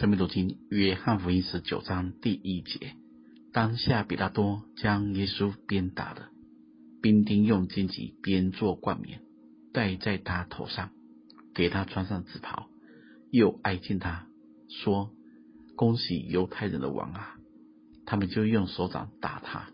[0.00, 2.96] 生命读经，约翰福音十九章第一节。
[3.52, 6.30] 当下，比拉多将耶稣鞭打了，
[7.00, 9.22] 兵丁用荆棘编作冠冕，
[9.72, 10.90] 戴在他头上，
[11.54, 12.68] 给他穿上紫袍，
[13.30, 14.26] 又挨近他
[14.68, 15.12] 说
[15.76, 17.36] ：“恭喜犹太人的王啊！”
[18.04, 19.68] 他们就用手掌打他。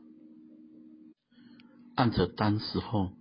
[1.95, 3.13] 按着当时候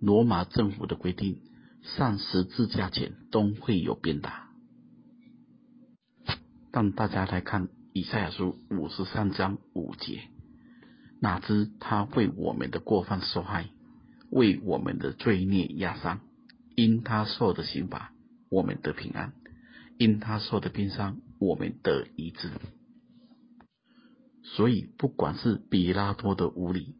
[0.00, 1.38] 罗马政府的规定，
[1.82, 4.47] 上十字架前都会有鞭打。
[6.72, 10.22] 让大家来看以赛亚书五十三章五节，
[11.20, 13.70] 哪知他为我们的过犯受害，
[14.30, 16.20] 为我们的罪孽压伤，
[16.76, 18.12] 因他受的刑罚，
[18.50, 19.32] 我们得平安；
[19.98, 22.50] 因他受的鞭伤，我们得医治。
[24.44, 26.94] 所以，不管是彼拉多的无理，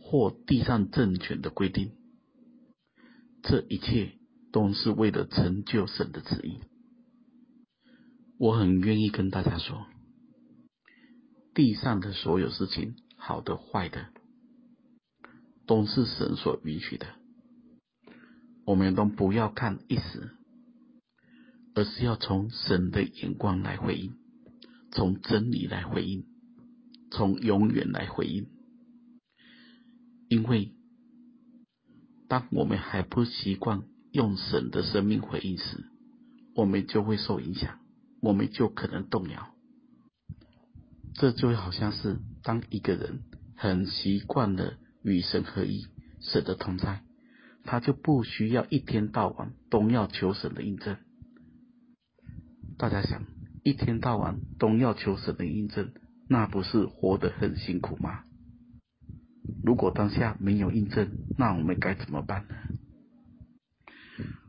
[0.00, 1.92] 或地上政权的规定，
[3.42, 4.12] 这一切
[4.52, 6.60] 都是为了成就神的旨意。
[8.38, 9.86] 我很愿意跟大家说，
[11.54, 14.12] 地上的所有事情，好的坏的，
[15.66, 17.06] 都是神所允许的。
[18.64, 20.30] 我们都不要看一时，
[21.74, 24.14] 而是要从神的眼光来回应，
[24.92, 26.24] 从真理来回应，
[27.10, 28.46] 从永远来回应。
[30.28, 30.74] 因为
[32.28, 35.90] 当我们还不习惯用神的生命回应时，
[36.54, 37.80] 我们就会受影响。
[38.20, 39.54] 我们就可能动摇，
[41.14, 43.20] 这就好像是当一个人
[43.56, 45.86] 很习惯了与神合一、
[46.20, 47.02] 神的同在，
[47.64, 50.96] 他就不需要一天到晚都要求神的印证。
[52.76, 53.24] 大家想，
[53.62, 55.92] 一天到晚都要求神的印证，
[56.28, 58.24] 那不是活得很辛苦吗？
[59.62, 62.56] 如果当下没有印证，那我们该怎么办呢？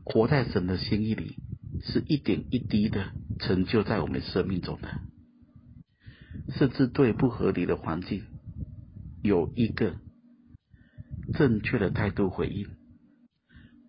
[0.04, 1.36] 活在神的心意里。
[1.82, 3.10] 是一点一滴的
[3.40, 5.00] 成就在我们生命中的，
[6.54, 8.24] 甚至对不合理的环境
[9.22, 9.96] 有一个
[11.34, 12.68] 正确的态度回应，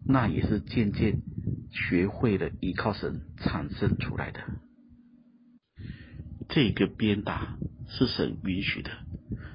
[0.06, 1.22] 那也是渐渐
[1.72, 4.40] 学会了依靠神产生出来的。
[6.50, 8.92] 这个鞭打是神允许的，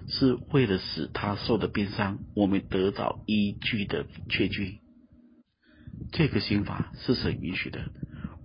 [0.09, 4.79] 是为了使他受的鞭伤，我们得到依据的确据。
[6.13, 7.91] 这个刑罚是神允许的。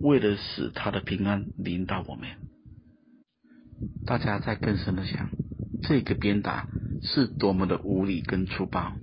[0.02, 2.28] 为了使他的平安临到我们，
[4.04, 5.30] 大家再更深的想，
[5.82, 6.68] 这个鞭打
[7.02, 8.94] 是多么的无理跟粗暴，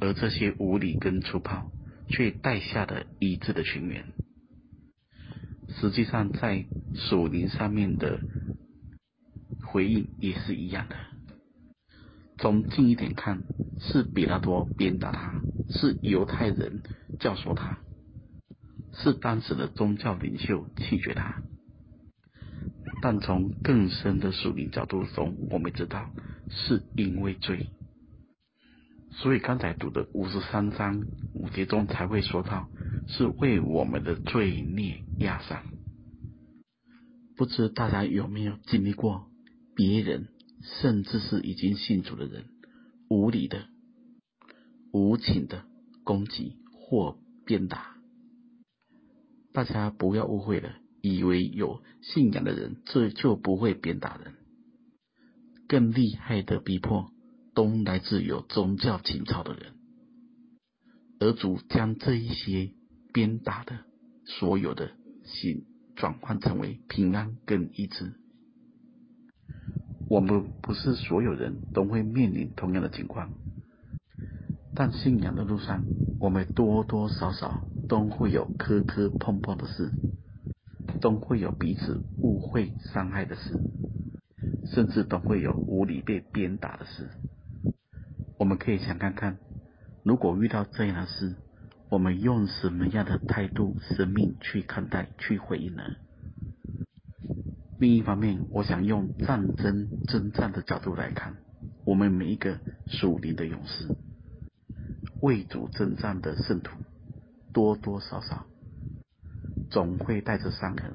[0.00, 1.70] 而这些无理跟粗暴，
[2.08, 4.06] 却带下了一致的群员。
[5.68, 8.18] 实际上，在属灵上面的
[9.62, 10.96] 回应也是一样的。
[12.38, 13.44] 从近一点看，
[13.78, 16.82] 是彼拉多鞭打他，是犹太人
[17.20, 17.78] 教唆他。
[18.92, 21.42] 是当时的宗教领袖弃绝他，
[23.00, 26.10] 但从更深的属灵角度中，我们知道
[26.48, 27.70] 是因为罪，
[29.12, 32.68] 所以刚才读的五十三章五节中才会说到，
[33.06, 35.62] 是为我们的罪孽压伤。
[37.36, 39.30] 不知大家有没有经历过
[39.74, 40.28] 别人，
[40.82, 42.44] 甚至是已经信主的人，
[43.08, 43.66] 无理的、
[44.92, 45.64] 无情的
[46.04, 47.99] 攻击或鞭打？
[49.52, 50.70] 大家不要误会了，
[51.02, 54.34] 以为有信仰的人这就不会鞭打人。
[55.66, 57.10] 更厉害的逼迫，
[57.54, 59.72] 都来自有宗教情操的人。
[61.18, 62.72] 而主将这一些
[63.12, 63.80] 鞭打的
[64.24, 64.92] 所有的
[65.24, 68.14] 心转换成为平安跟医治。
[70.08, 73.32] 我们不是所有人都会面临同样的情况，
[74.74, 75.84] 但信仰的路上，
[76.18, 77.64] 我们多多少少。
[77.90, 79.90] 都会有磕磕碰碰的事，
[81.00, 83.58] 都会有彼此误会伤害的事，
[84.72, 87.10] 甚至都会有无理被鞭打的事。
[88.38, 89.38] 我们可以想看看，
[90.04, 91.34] 如果遇到这样的事，
[91.88, 95.82] 我们用什么样的态度、生命去看待、去回应呢？
[97.80, 101.38] 另一方面，我想用战争征战的角度来看，
[101.84, 103.88] 我们每一个属灵的勇士，
[105.20, 106.70] 为主征战的圣徒。
[107.52, 108.46] 多多少少
[109.70, 110.92] 总会带着伤痕，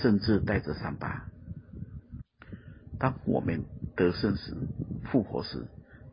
[0.00, 1.28] 甚至带着伤疤。
[2.98, 3.64] 当我们
[3.96, 4.54] 得胜时、
[5.04, 5.66] 复活时，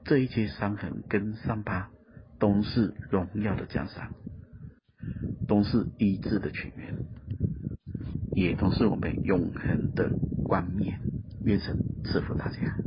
[0.04, 1.90] 这一切伤痕跟伤疤
[2.40, 4.14] 都是荣耀的奖赏，
[5.48, 6.96] 都是医治的泉源，
[8.34, 10.12] 也都是我们永恒的
[10.44, 11.00] 冠冕。
[11.44, 12.78] 愿神赐福大家。